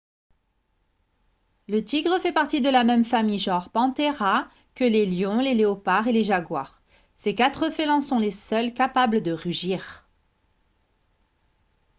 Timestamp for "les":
4.83-5.05, 5.37-5.53, 6.11-6.23, 8.17-8.31